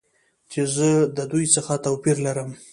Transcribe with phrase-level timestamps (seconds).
[0.51, 2.49] چې زه د دوی څخه توپیر لرم.